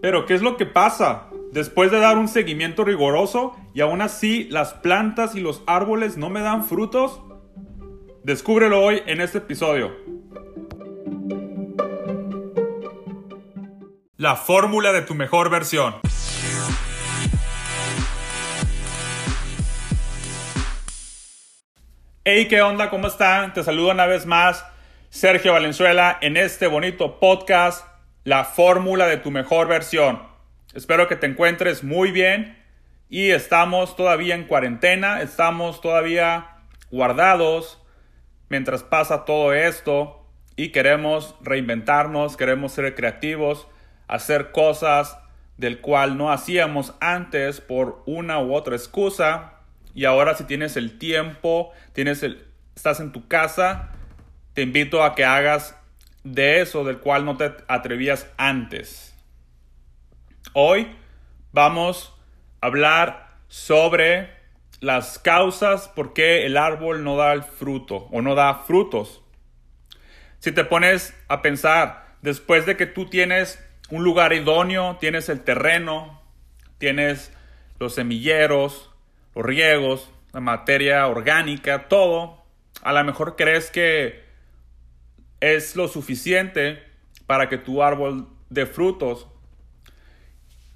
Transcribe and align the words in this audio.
Pero 0.00 0.26
¿qué 0.26 0.34
es 0.34 0.42
lo 0.42 0.56
que 0.56 0.66
pasa? 0.66 1.28
Después 1.50 1.90
de 1.90 1.98
dar 1.98 2.18
un 2.18 2.28
seguimiento 2.28 2.84
riguroso 2.84 3.56
y 3.74 3.80
aún 3.80 4.00
así 4.00 4.44
las 4.44 4.74
plantas 4.74 5.34
y 5.34 5.40
los 5.40 5.62
árboles 5.66 6.16
no 6.16 6.30
me 6.30 6.40
dan 6.40 6.64
frutos? 6.64 7.20
Descúbrelo 8.22 8.80
hoy 8.80 9.02
en 9.06 9.20
este 9.20 9.38
episodio. 9.38 9.90
La 14.16 14.36
fórmula 14.36 14.92
de 14.92 15.02
tu 15.02 15.14
mejor 15.14 15.50
versión. 15.50 15.96
Hey, 22.24 22.46
¿qué 22.46 22.62
onda? 22.62 22.90
¿Cómo 22.90 23.08
están? 23.08 23.52
Te 23.54 23.64
saludo 23.64 23.90
una 23.90 24.06
vez 24.06 24.26
más, 24.26 24.64
Sergio 25.08 25.54
Valenzuela, 25.54 26.18
en 26.20 26.36
este 26.36 26.66
bonito 26.66 27.18
podcast, 27.18 27.87
La 28.28 28.44
fórmula 28.44 29.06
de 29.06 29.16
tu 29.16 29.30
mejor 29.30 29.68
versión. 29.68 30.20
Espero 30.74 31.08
que 31.08 31.16
te 31.16 31.24
encuentres 31.24 31.82
muy 31.82 32.12
bien 32.12 32.58
y 33.08 33.30
estamos 33.30 33.96
todavía 33.96 34.34
en 34.34 34.44
cuarentena, 34.44 35.22
estamos 35.22 35.80
todavía 35.80 36.58
guardados 36.90 37.82
mientras 38.50 38.82
pasa 38.82 39.24
todo 39.24 39.54
esto 39.54 40.26
y 40.56 40.72
queremos 40.72 41.36
reinventarnos, 41.40 42.36
queremos 42.36 42.72
ser 42.72 42.94
creativos, 42.94 43.66
hacer 44.08 44.52
cosas 44.52 45.18
del 45.56 45.80
cual 45.80 46.18
no 46.18 46.30
hacíamos 46.30 46.92
antes 47.00 47.62
por 47.62 48.02
una 48.04 48.40
u 48.40 48.52
otra 48.52 48.76
excusa 48.76 49.54
y 49.94 50.04
ahora 50.04 50.34
si 50.34 50.44
tienes 50.44 50.76
el 50.76 50.98
tiempo, 50.98 51.72
tienes 51.94 52.22
el, 52.22 52.46
estás 52.76 53.00
en 53.00 53.10
tu 53.10 53.26
casa, 53.26 53.92
te 54.52 54.60
invito 54.60 55.02
a 55.02 55.14
que 55.14 55.24
hagas 55.24 55.78
de 56.24 56.60
eso 56.60 56.84
del 56.84 56.98
cual 56.98 57.24
no 57.24 57.36
te 57.36 57.52
atrevías 57.68 58.26
antes. 58.36 59.14
Hoy 60.52 60.96
vamos 61.52 62.14
a 62.60 62.66
hablar 62.66 63.28
sobre 63.48 64.30
las 64.80 65.18
causas 65.18 65.88
por 65.88 66.12
qué 66.12 66.46
el 66.46 66.56
árbol 66.56 67.02
no 67.02 67.16
da 67.16 67.32
el 67.32 67.42
fruto 67.42 68.08
o 68.12 68.22
no 68.22 68.34
da 68.34 68.54
frutos. 68.66 69.22
Si 70.38 70.52
te 70.52 70.64
pones 70.64 71.14
a 71.28 71.42
pensar, 71.42 72.14
después 72.22 72.66
de 72.66 72.76
que 72.76 72.86
tú 72.86 73.06
tienes 73.06 73.64
un 73.90 74.04
lugar 74.04 74.32
idóneo, 74.32 74.96
tienes 75.00 75.28
el 75.28 75.42
terreno, 75.42 76.22
tienes 76.78 77.32
los 77.78 77.94
semilleros, 77.94 78.90
los 79.34 79.44
riegos, 79.44 80.10
la 80.32 80.40
materia 80.40 81.06
orgánica, 81.06 81.88
todo, 81.88 82.44
a 82.82 82.92
lo 82.92 83.02
mejor 83.04 83.34
crees 83.36 83.70
que 83.70 84.27
es 85.40 85.76
lo 85.76 85.88
suficiente 85.88 86.82
para 87.26 87.48
que 87.48 87.58
tu 87.58 87.82
árbol 87.82 88.28
dé 88.48 88.66
frutos. 88.66 89.26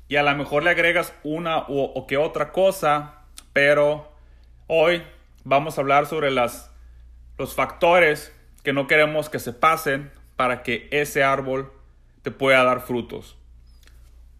Y 0.08 0.16
a 0.16 0.22
lo 0.22 0.34
mejor 0.36 0.62
le 0.62 0.70
agregas 0.70 1.14
una 1.22 1.64
o, 1.68 2.06
que 2.06 2.16
otra 2.16 2.52
cosa, 2.52 3.24
pero 3.52 4.12
hoy 4.66 5.02
vamos 5.44 5.78
a 5.78 5.80
hablar 5.80 6.06
sobre 6.06 6.30
las, 6.30 6.70
los 7.38 7.54
factores 7.54 8.32
que 8.62 8.72
no 8.72 8.86
queremos 8.86 9.30
que 9.30 9.38
se 9.38 9.52
pasen 9.52 10.10
para 10.36 10.62
que 10.62 10.88
ese 10.90 11.24
árbol 11.24 11.72
te 12.22 12.30
pueda 12.30 12.62
dar 12.64 12.80
frutos. 12.80 13.36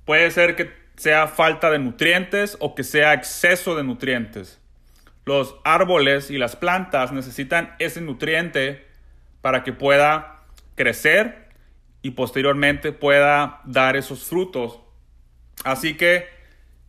Puede 0.04 0.30
ser 0.30 0.56
que 0.56 0.72
sea 0.96 1.26
falta 1.26 1.70
de 1.70 1.78
nutrientes 1.78 2.56
o 2.60 2.74
que 2.74 2.84
sea 2.84 3.14
exceso 3.14 3.74
de 3.74 3.84
nutrientes. 3.84 4.60
Los 5.24 5.56
árboles 5.64 6.30
y 6.30 6.38
las 6.38 6.56
plantas 6.56 7.12
necesitan 7.12 7.74
ese 7.78 8.00
nutriente 8.00 8.91
para 9.42 9.62
que 9.62 9.72
pueda 9.74 10.40
crecer 10.74 11.50
y 12.00 12.12
posteriormente 12.12 12.92
pueda 12.92 13.60
dar 13.64 13.96
esos 13.96 14.24
frutos. 14.24 14.80
Así 15.64 15.96
que 15.96 16.26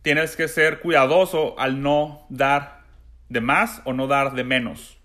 tienes 0.02 0.36
que 0.36 0.48
ser 0.48 0.80
cuidadoso 0.80 1.58
al 1.58 1.82
no 1.82 2.26
dar 2.30 2.84
de 3.28 3.40
más 3.40 3.82
o 3.84 3.92
no 3.92 4.06
dar 4.06 4.32
de 4.34 4.44
menos. 4.44 4.98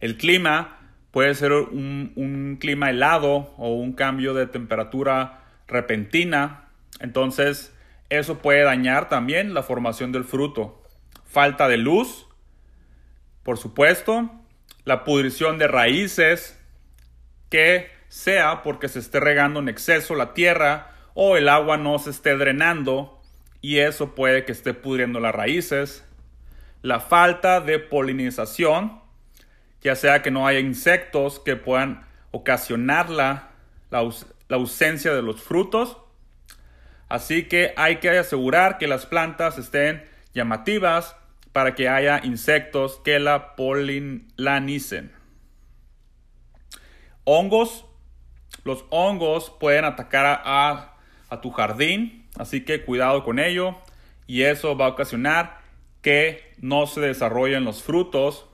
El 0.00 0.16
clima 0.16 0.78
puede 1.10 1.34
ser 1.34 1.52
un, 1.52 2.56
clima 2.60 2.90
helado 2.90 3.54
o 3.56 3.74
un 3.74 3.92
cambio 3.92 4.34
de 4.34 4.46
temperatura 4.46 5.44
repentina. 5.68 6.68
Entonces, 7.00 7.72
eso 8.08 8.38
puede 8.38 8.62
dañar 8.62 9.08
también 9.08 9.54
la 9.54 9.62
formación 9.62 10.10
del 10.10 10.24
fruto. 10.24 10.82
Falta 11.24 11.68
de 11.68 11.76
luz, 11.76 12.26
por 13.42 13.58
supuesto, 13.58 14.30
la 14.84 15.04
pudrición 15.04 15.58
de 15.58 15.68
raíces, 15.68 16.58
que 17.52 17.90
sea 18.08 18.64
porque 18.64 18.88
se 18.88 18.98
esté 18.98 19.20
regando 19.20 19.60
en 19.60 19.68
exceso 19.68 20.16
la 20.16 20.34
tierra 20.34 20.90
o 21.14 21.36
el 21.36 21.48
agua 21.48 21.76
no 21.76 21.98
se 22.00 22.10
esté 22.10 22.36
drenando 22.36 23.20
y 23.60 23.78
eso 23.78 24.16
puede 24.16 24.44
que 24.44 24.52
esté 24.52 24.74
pudriendo 24.74 25.20
las 25.20 25.34
raíces. 25.34 26.04
La 26.82 26.98
falta 26.98 27.60
de 27.60 27.78
polinización, 27.78 29.00
ya 29.82 29.94
sea 29.94 30.22
que 30.22 30.32
no 30.32 30.48
haya 30.48 30.58
insectos 30.58 31.38
que 31.38 31.54
puedan 31.54 32.04
ocasionar 32.32 33.08
la, 33.08 33.50
la 33.90 34.56
ausencia 34.56 35.14
de 35.14 35.22
los 35.22 35.40
frutos 35.40 35.98
Así 37.12 37.42
que 37.42 37.74
hay 37.76 37.96
que 37.96 38.08
asegurar 38.08 38.78
que 38.78 38.86
las 38.86 39.04
plantas 39.04 39.58
estén 39.58 40.02
llamativas 40.32 41.14
para 41.52 41.74
que 41.74 41.86
haya 41.86 42.22
insectos 42.24 43.02
que 43.04 43.18
la 43.18 43.54
polinicen. 43.54 45.12
Hongos. 47.24 47.84
Los 48.64 48.84
hongos 48.90 49.50
pueden 49.58 49.84
atacar 49.84 50.42
a, 50.44 50.96
a 51.28 51.40
tu 51.40 51.50
jardín, 51.50 52.28
así 52.36 52.64
que 52.64 52.84
cuidado 52.84 53.24
con 53.24 53.38
ello 53.38 53.76
y 54.26 54.42
eso 54.42 54.76
va 54.76 54.86
a 54.86 54.90
ocasionar 54.90 55.60
que 56.00 56.52
no 56.58 56.86
se 56.86 57.00
desarrollen 57.00 57.64
los 57.64 57.82
frutos 57.82 58.46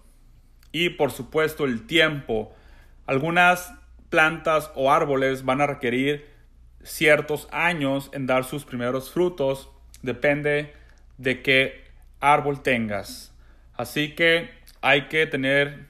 y 0.73 0.91
por 0.91 1.11
supuesto 1.11 1.65
el 1.65 1.87
tiempo. 1.87 2.55
Algunas 3.07 3.75
plantas 4.11 4.71
o 4.75 4.93
árboles 4.93 5.45
van 5.45 5.61
a 5.61 5.67
requerir 5.67 6.29
ciertos 6.83 7.49
años 7.51 8.11
en 8.13 8.27
dar 8.27 8.45
sus 8.45 8.65
primeros 8.65 9.11
frutos. 9.11 9.71
Depende 10.03 10.73
de 11.17 11.43
qué 11.43 11.85
árbol 12.21 12.63
tengas. 12.63 13.33
Así 13.75 14.15
que 14.15 14.51
hay 14.81 15.09
que 15.09 15.27
tener 15.27 15.87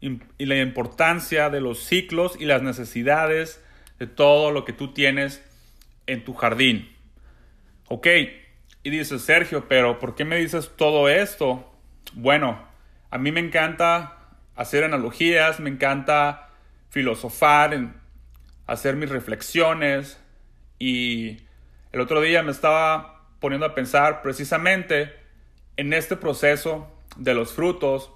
y 0.00 0.46
la 0.46 0.56
importancia 0.56 1.50
de 1.50 1.60
los 1.60 1.84
ciclos 1.84 2.36
y 2.38 2.46
las 2.46 2.62
necesidades 2.62 3.62
de 3.98 4.06
todo 4.06 4.50
lo 4.50 4.64
que 4.64 4.72
tú 4.72 4.94
tienes 4.94 5.42
en 6.06 6.24
tu 6.24 6.34
jardín. 6.34 6.90
Ok, 7.88 8.06
y 8.82 8.90
dices 8.90 9.22
Sergio, 9.22 9.66
pero 9.68 9.98
¿por 9.98 10.14
qué 10.14 10.24
me 10.24 10.36
dices 10.36 10.70
todo 10.76 11.08
esto? 11.08 11.70
Bueno, 12.14 12.66
a 13.10 13.18
mí 13.18 13.30
me 13.30 13.40
encanta 13.40 14.16
hacer 14.56 14.84
analogías, 14.84 15.60
me 15.60 15.70
encanta 15.70 16.50
filosofar 16.90 17.74
hacer 18.66 18.96
mis 18.96 19.08
reflexiones 19.10 20.20
y 20.78 21.38
el 21.92 22.00
otro 22.00 22.20
día 22.20 22.42
me 22.42 22.52
estaba 22.52 23.26
poniendo 23.40 23.66
a 23.66 23.74
pensar 23.74 24.22
precisamente 24.22 25.12
en 25.76 25.92
este 25.92 26.16
proceso 26.16 26.88
de 27.16 27.34
los 27.34 27.52
frutos 27.52 28.12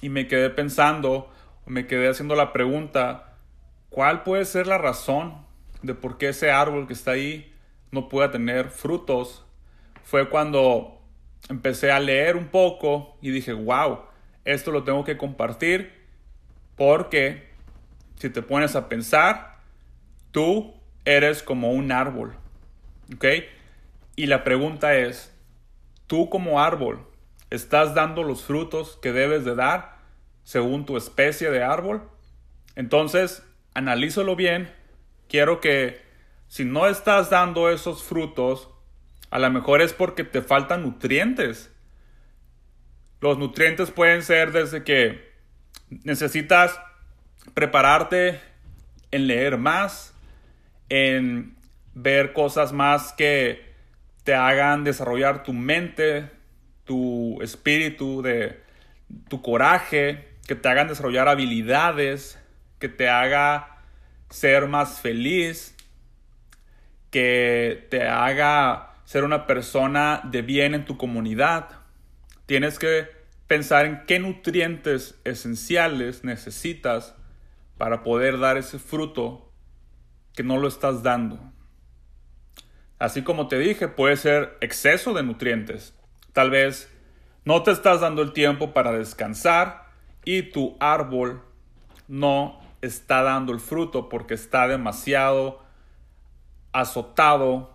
y 0.00 0.08
me 0.08 0.28
quedé 0.28 0.50
pensando, 0.50 1.30
me 1.66 1.86
quedé 1.86 2.08
haciendo 2.08 2.34
la 2.34 2.52
pregunta, 2.52 3.36
¿cuál 3.88 4.22
puede 4.22 4.44
ser 4.44 4.66
la 4.66 4.78
razón 4.78 5.44
de 5.82 5.94
por 5.94 6.18
qué 6.18 6.28
ese 6.28 6.50
árbol 6.50 6.86
que 6.86 6.92
está 6.92 7.12
ahí 7.12 7.52
no 7.90 8.08
pueda 8.08 8.30
tener 8.30 8.70
frutos? 8.70 9.44
Fue 10.02 10.28
cuando 10.28 11.00
empecé 11.48 11.90
a 11.90 12.00
leer 12.00 12.36
un 12.36 12.48
poco 12.48 13.16
y 13.20 13.30
dije, 13.30 13.52
wow, 13.52 14.00
esto 14.44 14.70
lo 14.70 14.84
tengo 14.84 15.04
que 15.04 15.16
compartir 15.16 15.92
porque 16.76 17.50
si 18.16 18.30
te 18.30 18.42
pones 18.42 18.76
a 18.76 18.88
pensar, 18.88 19.58
tú 20.30 20.74
eres 21.04 21.42
como 21.42 21.72
un 21.72 21.92
árbol. 21.92 22.36
¿Ok? 23.14 23.24
Y 24.16 24.26
la 24.26 24.44
pregunta 24.44 24.94
es, 24.96 25.34
¿tú 26.06 26.28
como 26.28 26.60
árbol 26.60 27.06
estás 27.50 27.94
dando 27.94 28.22
los 28.22 28.44
frutos 28.44 28.98
que 29.00 29.12
debes 29.12 29.44
de 29.44 29.54
dar 29.54 29.95
según 30.46 30.86
tu 30.86 30.96
especie 30.96 31.50
de 31.50 31.64
árbol? 31.64 32.08
Entonces, 32.76 33.42
analízalo 33.74 34.36
bien. 34.36 34.72
Quiero 35.28 35.60
que 35.60 36.00
si 36.46 36.64
no 36.64 36.86
estás 36.86 37.30
dando 37.30 37.68
esos 37.68 38.04
frutos, 38.04 38.70
a 39.30 39.40
lo 39.40 39.50
mejor 39.50 39.82
es 39.82 39.92
porque 39.92 40.22
te 40.22 40.42
faltan 40.42 40.84
nutrientes. 40.84 41.74
Los 43.20 43.38
nutrientes 43.38 43.90
pueden 43.90 44.22
ser 44.22 44.52
desde 44.52 44.84
que 44.84 45.32
necesitas 46.04 46.78
prepararte 47.52 48.40
en 49.10 49.26
leer 49.26 49.58
más, 49.58 50.14
en 50.88 51.56
ver 51.92 52.32
cosas 52.32 52.72
más 52.72 53.12
que 53.14 53.74
te 54.22 54.32
hagan 54.32 54.84
desarrollar 54.84 55.42
tu 55.42 55.52
mente, 55.52 56.30
tu 56.84 57.42
espíritu, 57.42 58.22
de 58.22 58.60
tu 59.28 59.42
coraje, 59.42 60.35
que 60.46 60.54
te 60.54 60.68
hagan 60.68 60.88
desarrollar 60.88 61.28
habilidades, 61.28 62.38
que 62.78 62.88
te 62.88 63.08
haga 63.08 63.78
ser 64.30 64.68
más 64.68 65.00
feliz, 65.00 65.74
que 67.10 67.86
te 67.90 68.06
haga 68.08 68.94
ser 69.04 69.24
una 69.24 69.46
persona 69.46 70.20
de 70.24 70.42
bien 70.42 70.74
en 70.74 70.84
tu 70.84 70.96
comunidad. 70.96 71.70
Tienes 72.46 72.78
que 72.78 73.08
pensar 73.46 73.86
en 73.86 74.04
qué 74.06 74.18
nutrientes 74.18 75.18
esenciales 75.24 76.24
necesitas 76.24 77.14
para 77.78 78.02
poder 78.02 78.38
dar 78.38 78.56
ese 78.56 78.78
fruto 78.78 79.52
que 80.34 80.42
no 80.42 80.58
lo 80.58 80.68
estás 80.68 81.02
dando. 81.02 81.40
Así 82.98 83.22
como 83.22 83.48
te 83.48 83.58
dije, 83.58 83.88
puede 83.88 84.16
ser 84.16 84.56
exceso 84.60 85.12
de 85.12 85.22
nutrientes. 85.22 85.94
Tal 86.32 86.50
vez 86.50 86.90
no 87.44 87.62
te 87.62 87.70
estás 87.70 88.00
dando 88.00 88.22
el 88.22 88.32
tiempo 88.32 88.72
para 88.72 88.92
descansar 88.92 89.85
y 90.26 90.42
tu 90.42 90.76
árbol 90.80 91.40
no 92.08 92.60
está 92.82 93.22
dando 93.22 93.52
el 93.52 93.60
fruto 93.60 94.10
porque 94.10 94.34
está 94.34 94.68
demasiado 94.68 95.62
azotado, 96.72 97.74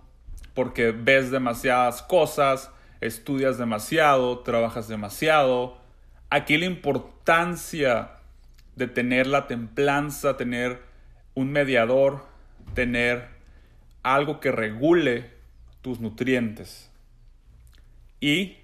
porque 0.53 0.91
ves 0.91 1.31
demasiadas 1.31 2.03
cosas, 2.03 2.69
estudias 2.99 3.57
demasiado, 3.57 4.39
trabajas 4.39 4.87
demasiado. 4.87 5.77
Aquí 6.29 6.57
la 6.57 6.65
importancia 6.65 8.11
de 8.75 8.87
tener 8.87 9.27
la 9.27 9.47
templanza, 9.47 10.35
tener 10.35 10.83
un 11.33 11.51
mediador, 11.51 12.25
tener 12.73 13.29
algo 14.03 14.41
que 14.41 14.51
regule 14.51 15.31
tus 15.81 16.01
nutrientes. 16.01 16.91
Y, 18.19 18.57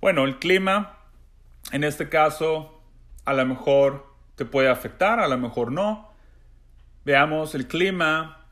bueno, 0.00 0.24
el 0.24 0.38
clima, 0.40 0.98
en 1.72 1.84
este 1.84 2.08
caso, 2.08 2.80
a 3.24 3.32
lo 3.32 3.44
mejor 3.44 4.06
te 4.36 4.44
puede 4.44 4.68
afectar, 4.68 5.18
a 5.18 5.28
lo 5.28 5.38
mejor 5.38 5.72
no. 5.72 6.10
Veamos 7.04 7.54
el 7.54 7.66
clima. 7.66 8.44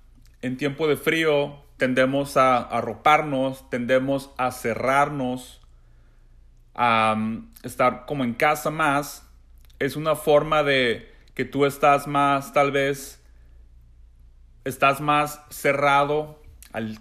En 0.43 0.57
tiempo 0.57 0.89
de 0.89 0.97
frío 0.97 1.63
tendemos 1.77 2.37
a 2.37 2.59
arroparnos, 2.59 3.69
tendemos 3.71 4.31
a 4.37 4.51
cerrarnos, 4.51 5.63
a 6.75 7.15
mm, 7.17 7.53
estar 7.63 8.05
como 8.07 8.25
en 8.25 8.35
casa 8.35 8.71
más. 8.71 9.29
Es 9.79 9.97
una 9.97 10.17
forma 10.17 10.63
de 10.63 11.13
que 11.35 11.45
tú 11.45 11.67
estás 11.67 12.07
más, 12.07 12.53
tal 12.53 12.73
vez, 12.73 13.23
estás 14.65 15.01
más 15.01 15.41
cerrado 15.51 16.43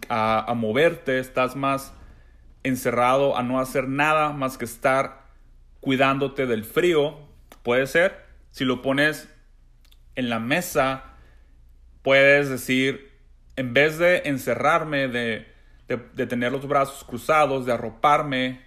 a, 0.10 0.52
a 0.52 0.54
moverte, 0.54 1.20
estás 1.20 1.56
más 1.56 1.94
encerrado 2.64 3.38
a 3.38 3.44
no 3.44 3.60
hacer 3.60 3.88
nada 3.88 4.32
más 4.32 4.58
que 4.58 4.66
estar 4.66 5.23
cuidándote 5.84 6.48
del 6.48 6.64
frío. 6.64 7.20
Puede 7.62 7.88
ser. 7.88 8.26
Si 8.52 8.64
lo 8.64 8.82
pones 8.82 9.30
en 10.16 10.30
la 10.30 10.40
mesa, 10.40 11.16
puedes 12.02 12.50
decir, 12.50 13.12
en 13.58 13.74
vez 13.74 13.98
de 13.98 14.24
encerrarme, 14.26 15.10
de, 15.10 15.46
tener 16.28 16.54
los 16.54 16.68
brazos 16.68 17.04
cruzados, 17.04 17.66
de 17.66 17.74
arroparme, 17.74 18.62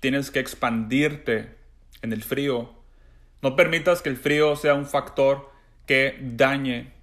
tienes 0.00 0.30
que 0.30 0.40
expandirte 0.40 1.54
en 2.00 2.14
el 2.14 2.22
frío. 2.22 2.72
No 3.42 3.54
permitas 3.54 4.00
que 4.00 4.08
el 4.08 4.16
frío 4.16 4.56
sea 4.56 4.74
un 4.74 4.86
factor 4.86 5.50
que 5.86 6.18
dañe 6.22 6.94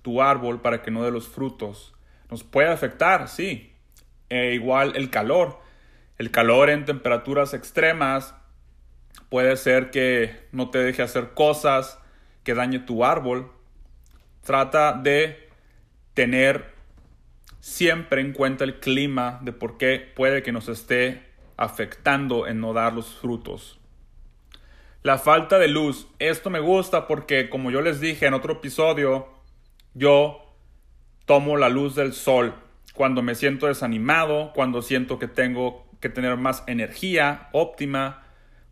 tu 0.00 0.22
árbol 0.22 0.62
para 0.62 0.80
que 0.80 0.90
no 0.90 1.04
dé 1.04 1.10
los 1.10 1.28
frutos. 1.28 1.94
Nos 2.30 2.44
puede 2.44 2.68
afectar, 2.68 3.28
sí. 3.28 3.74
E 4.30 4.54
igual 4.54 4.94
el 4.96 5.10
calor. 5.10 5.60
El 6.16 6.30
calor 6.30 6.70
en 6.70 6.86
temperaturas 6.86 7.52
extremas 7.52 8.34
Puede 9.28 9.56
ser 9.56 9.90
que 9.90 10.48
no 10.52 10.70
te 10.70 10.78
deje 10.78 11.02
hacer 11.02 11.34
cosas 11.34 11.98
que 12.44 12.54
dañe 12.54 12.78
tu 12.78 13.04
árbol. 13.04 13.50
Trata 14.42 14.92
de 14.92 15.48
tener 16.14 16.74
siempre 17.60 18.20
en 18.20 18.32
cuenta 18.32 18.64
el 18.64 18.80
clima 18.80 19.38
de 19.42 19.52
por 19.52 19.76
qué 19.76 20.12
puede 20.14 20.42
que 20.42 20.52
nos 20.52 20.68
esté 20.68 21.26
afectando 21.56 22.46
en 22.46 22.60
no 22.60 22.72
dar 22.72 22.94
los 22.94 23.14
frutos. 23.14 23.78
La 25.02 25.18
falta 25.18 25.58
de 25.58 25.68
luz. 25.68 26.08
Esto 26.18 26.50
me 26.50 26.60
gusta 26.60 27.06
porque, 27.06 27.48
como 27.48 27.70
yo 27.70 27.80
les 27.82 28.00
dije 28.00 28.26
en 28.26 28.34
otro 28.34 28.54
episodio, 28.54 29.28
yo 29.94 30.54
tomo 31.26 31.56
la 31.56 31.68
luz 31.68 31.94
del 31.94 32.14
sol 32.14 32.54
cuando 32.94 33.22
me 33.22 33.34
siento 33.34 33.66
desanimado, 33.66 34.52
cuando 34.54 34.82
siento 34.82 35.18
que 35.18 35.28
tengo 35.28 35.86
que 36.00 36.08
tener 36.08 36.36
más 36.36 36.64
energía 36.66 37.48
óptima, 37.52 38.24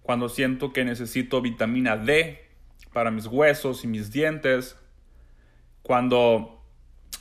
cuando 0.06 0.28
siento 0.28 0.72
que 0.72 0.84
necesito 0.84 1.42
vitamina 1.42 1.96
D 1.96 2.38
para 2.92 3.10
mis 3.10 3.26
huesos 3.26 3.82
y 3.82 3.88
mis 3.88 4.12
dientes, 4.12 4.78
cuando 5.82 6.62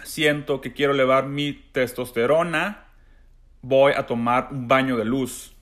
siento 0.04 0.62
que 0.62 0.72
quiero 0.72 0.94
elevar 0.94 1.26
mi 1.26 1.54
testosterona, 1.72 2.86
voy 3.64 3.94
a 3.98 4.06
tomar 4.06 4.50
un 4.52 4.68
baño 4.68 4.98
de 4.98 5.06
luz. 5.06 5.56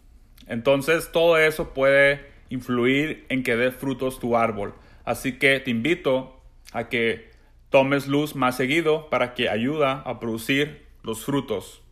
Entonces 0.48 1.14
todo 1.14 1.38
eso 1.38 1.74
puede 1.74 2.30
influir 2.50 3.26
en 3.30 3.42
que 3.42 3.56
dé 3.56 3.72
frutos 3.72 4.20
tu 4.20 4.36
árbol. 4.36 4.74
Así 5.06 5.40
que 5.40 5.62
te 5.62 5.72
invito 5.72 6.42
a 6.74 6.90
que 6.90 7.32
tomes 7.70 8.06
luz 8.06 8.36
más 8.36 8.58
seguido 8.58 9.10
para 9.10 9.34
que 9.34 9.48
ayuda 9.48 10.02
a 10.02 10.20
producir 10.20 10.86
los 11.04 11.24
frutos. 11.24 11.83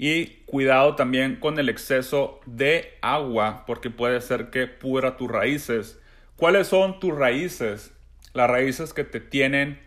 Y 0.00 0.44
cuidado 0.46 0.94
también 0.94 1.36
con 1.40 1.58
el 1.58 1.68
exceso 1.68 2.40
de 2.46 2.96
agua, 3.02 3.64
porque 3.66 3.90
puede 3.90 4.20
ser 4.20 4.50
que 4.50 4.68
pudra 4.68 5.16
tus 5.16 5.28
raíces. 5.28 6.00
¿Cuáles 6.36 6.68
son 6.68 7.00
tus 7.00 7.12
raíces? 7.12 7.92
Las 8.32 8.48
raíces 8.48 8.94
que 8.94 9.02
te 9.02 9.18
tienen 9.18 9.80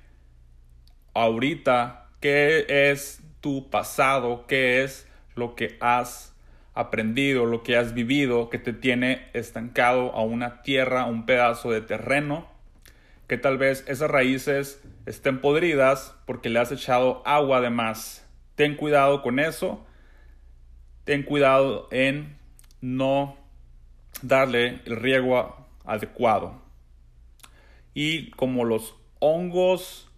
ahorita. 1.13 2.09
¿Qué 2.19 2.65
es 2.91 3.23
tu 3.39 3.69
pasado? 3.69 4.45
¿Qué 4.47 4.83
es 4.83 5.07
lo 5.35 5.55
que 5.55 5.77
has 5.79 6.35
aprendido, 6.73 7.45
lo 7.45 7.63
que 7.63 7.77
has 7.77 7.93
vivido, 7.93 8.49
que 8.49 8.59
te 8.59 8.73
tiene 8.73 9.29
estancado 9.33 10.11
a 10.13 10.23
una 10.23 10.61
tierra, 10.61 11.03
a 11.03 11.05
un 11.05 11.25
pedazo 11.25 11.71
de 11.71 11.79
terreno? 11.79 12.49
Que 13.27 13.37
tal 13.37 13.57
vez 13.57 13.85
esas 13.87 14.11
raíces 14.11 14.83
estén 15.05 15.39
podridas 15.39 16.17
porque 16.25 16.49
le 16.49 16.59
has 16.59 16.73
echado 16.73 17.23
agua 17.25 17.61
de 17.61 17.69
más. 17.69 18.27
Ten 18.55 18.75
cuidado 18.75 19.21
con 19.21 19.39
eso 19.39 19.85
ten 21.03 21.23
cuidado 21.23 21.87
en 21.91 22.37
no 22.81 23.37
darle 24.21 24.81
el 24.85 24.97
riego 24.97 25.67
adecuado. 25.85 26.61
Y 27.93 28.31
como 28.31 28.65
los 28.65 28.95
hongos 29.19 30.09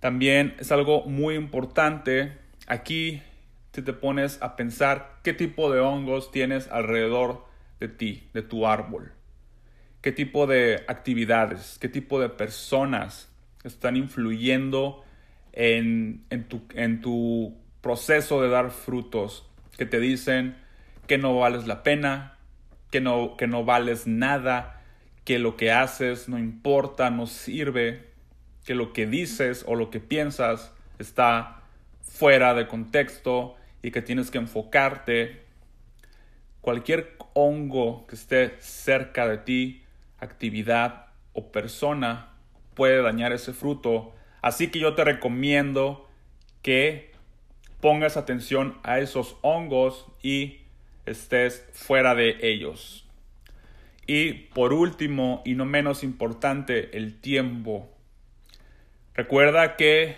también 0.00 0.54
es 0.58 0.72
algo 0.72 1.04
muy 1.04 1.34
importante, 1.34 2.38
aquí 2.66 3.22
te, 3.70 3.82
te 3.82 3.92
pones 3.92 4.40
a 4.42 4.56
pensar 4.56 5.20
qué 5.22 5.32
tipo 5.32 5.70
de 5.70 5.80
hongos 5.80 6.30
tienes 6.30 6.68
alrededor 6.68 7.44
de 7.80 7.88
ti, 7.88 8.28
de 8.32 8.42
tu 8.42 8.66
árbol. 8.66 9.12
Qué 10.00 10.12
tipo 10.12 10.46
de 10.46 10.84
actividades, 10.86 11.78
qué 11.80 11.88
tipo 11.88 12.20
de 12.20 12.28
personas 12.28 13.30
están 13.64 13.96
influyendo 13.96 15.02
en, 15.52 16.24
tu 17.00 17.56
proceso 17.80 18.42
de 18.42 18.48
dar 18.48 18.70
frutos 18.70 19.48
que 19.76 19.86
te 19.86 20.00
dicen 20.00 20.56
que 21.06 21.18
no 21.18 21.38
vales 21.38 21.66
la 21.66 21.82
pena, 21.82 22.38
que 22.90 23.00
no, 23.00 23.36
que 23.36 23.46
no 23.46 23.64
vales 23.64 24.06
nada, 24.06 24.82
que 25.24 25.38
lo 25.38 25.56
que 25.56 25.72
haces 25.72 26.28
no 26.28 26.38
importa, 26.38 27.10
no 27.10 27.26
sirve, 27.26 28.10
que 28.64 28.74
lo 28.74 28.92
que 28.92 29.06
dices 29.06 29.64
o 29.66 29.74
lo 29.74 29.90
que 29.90 30.00
piensas 30.00 30.72
está 30.98 31.62
fuera 32.00 32.54
de 32.54 32.66
contexto 32.66 33.56
y 33.82 33.90
que 33.90 34.02
tienes 34.02 34.30
que 34.30 34.38
enfocarte. 34.38 35.42
Cualquier 36.60 37.16
hongo 37.34 38.06
que 38.06 38.14
esté 38.14 38.56
cerca 38.60 39.28
de 39.28 39.38
ti, 39.38 39.82
actividad 40.18 41.06
o 41.32 41.50
persona 41.52 42.30
puede 42.74 43.02
dañar 43.02 43.32
ese 43.32 43.52
fruto. 43.52 44.14
Así 44.40 44.68
que 44.68 44.78
yo 44.78 44.94
te 44.94 45.04
recomiendo 45.04 46.08
que 46.62 47.13
pongas 47.84 48.16
atención 48.16 48.78
a 48.82 48.98
esos 48.98 49.36
hongos 49.42 50.06
y 50.22 50.62
estés 51.04 51.68
fuera 51.74 52.14
de 52.14 52.38
ellos. 52.40 53.06
Y 54.06 54.32
por 54.32 54.72
último, 54.72 55.42
y 55.44 55.54
no 55.54 55.66
menos 55.66 56.02
importante, 56.02 56.96
el 56.96 57.20
tiempo. 57.20 57.94
Recuerda 59.12 59.76
que 59.76 60.16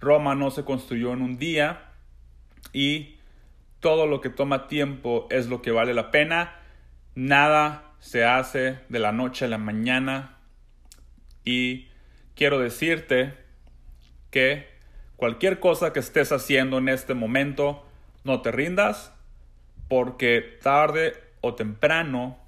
Roma 0.00 0.34
no 0.34 0.50
se 0.50 0.64
construyó 0.64 1.12
en 1.12 1.22
un 1.22 1.38
día 1.38 1.92
y 2.72 3.14
todo 3.78 4.08
lo 4.08 4.20
que 4.20 4.30
toma 4.30 4.66
tiempo 4.66 5.28
es 5.30 5.46
lo 5.46 5.62
que 5.62 5.70
vale 5.70 5.94
la 5.94 6.10
pena. 6.10 6.56
Nada 7.14 7.92
se 8.00 8.24
hace 8.24 8.80
de 8.88 8.98
la 8.98 9.12
noche 9.12 9.44
a 9.44 9.48
la 9.48 9.58
mañana. 9.58 10.36
Y 11.44 11.86
quiero 12.34 12.58
decirte 12.58 13.34
que 14.32 14.71
Cualquier 15.22 15.60
cosa 15.60 15.92
que 15.92 16.00
estés 16.00 16.32
haciendo 16.32 16.78
en 16.78 16.88
este 16.88 17.14
momento, 17.14 17.86
no 18.24 18.42
te 18.42 18.50
rindas, 18.50 19.12
porque 19.86 20.58
tarde 20.60 21.14
o 21.40 21.54
temprano, 21.54 22.38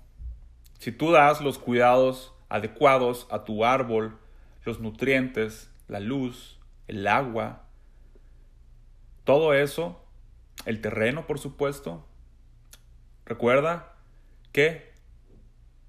si 0.81 0.90
tú 0.90 1.12
das 1.12 1.40
los 1.40 1.61
cuidados 1.61 2.35
adecuados 2.49 3.28
a 3.31 3.45
tu 3.45 3.64
árbol, 3.64 4.19
los 4.64 4.81
nutrientes, 4.81 5.71
la 5.87 6.00
luz, 6.00 6.59
el 6.88 7.07
agua, 7.07 7.62
Todo 9.23 9.54
eso, 9.54 10.04
el 10.66 10.81
terreno, 10.81 11.28
por 11.28 11.38
supuesto. 11.38 12.04
Recuerda 13.25 13.95
que 14.50 14.90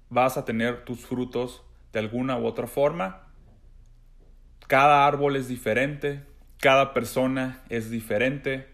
vas 0.08 0.36
a 0.36 0.44
tener 0.44 0.84
tus 0.84 1.00
frutos 1.04 1.64
de 1.92 1.98
alguna 1.98 2.38
u 2.38 2.46
otra 2.46 2.68
forma. 2.68 3.26
Cada 4.68 5.04
árbol 5.04 5.34
es 5.34 5.48
diferente, 5.48 6.24
cada 6.66 6.94
persona 6.94 7.62
es 7.68 7.92
diferente. 7.92 8.66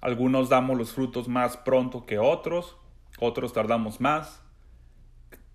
Algunos 0.00 0.48
damos 0.48 0.76
los 0.76 0.92
frutos 0.92 1.28
más 1.28 1.56
pronto 1.56 2.04
que 2.04 2.18
otros, 2.18 2.76
otros 3.20 3.52
tardamos 3.52 4.00
más. 4.00 4.42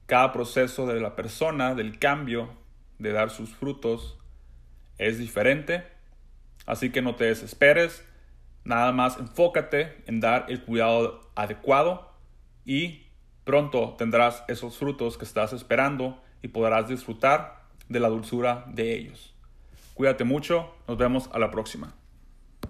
Cada 0.06 0.32
proceso 0.32 0.88
de 0.88 1.02
la 1.02 1.18
persona, 1.18 1.76
del 1.76 2.00
cambio, 2.00 2.54
de 3.00 3.12
dar 3.12 3.32
sus 3.32 3.50
frutos, 3.50 4.18
es 4.98 5.20
diferente. 5.20 5.84
Así 6.66 6.90
que 6.90 7.02
no 7.02 7.16
te 7.16 7.26
desesperes, 7.26 8.08
nada 8.64 8.94
más 8.94 9.20
enfócate 9.20 10.06
en 10.08 10.22
dar 10.22 10.46
el 10.48 10.64
cuidado 10.64 11.20
adecuado 11.36 12.14
y 12.64 13.08
pronto 13.44 13.96
tendrás 13.98 14.46
esos 14.48 14.78
frutos 14.78 15.18
que 15.18 15.26
estás 15.26 15.52
esperando 15.52 16.18
y 16.42 16.48
podrás 16.48 16.88
disfrutar 16.88 17.66
de 17.90 18.00
la 18.00 18.08
dulzura 18.08 18.64
de 18.70 18.96
ellos. 18.96 19.35
Cuídate 19.96 20.26
mucho, 20.26 20.74
nos 20.90 20.98
vemos 20.98 21.30
a 21.32 21.40
la 21.40 21.50
próxima. 21.52 21.96